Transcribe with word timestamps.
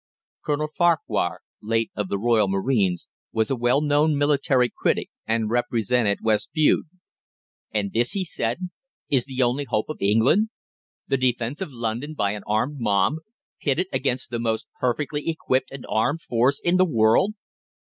Colonel 0.43 0.69
Farquhar, 0.75 1.41
late 1.61 1.91
of 1.95 2.09
the 2.09 2.17
Royal 2.17 2.47
Marines, 2.47 3.07
was 3.31 3.51
a 3.51 3.55
well 3.55 3.81
known 3.81 4.17
military 4.17 4.67
critic, 4.75 5.11
and 5.27 5.51
represented 5.51 6.21
West 6.23 6.49
Bude. 6.55 6.87
"And 7.71 7.93
this," 7.93 8.13
he 8.13 8.25
said, 8.25 8.69
"is 9.11 9.25
the 9.25 9.43
only 9.43 9.65
hope 9.65 9.89
of 9.89 9.97
England! 10.01 10.49
The 11.07 11.17
defence 11.17 11.61
of 11.61 11.71
London 11.71 12.15
by 12.15 12.31
an 12.31 12.41
armed 12.47 12.79
mob, 12.79 13.17
pitted 13.61 13.89
against 13.93 14.31
the 14.31 14.39
most 14.39 14.67
perfectly 14.79 15.29
equipped 15.29 15.69
and 15.69 15.85
armed 15.87 16.23
force 16.23 16.59
in 16.59 16.77
the 16.77 16.85
world! 16.85 17.35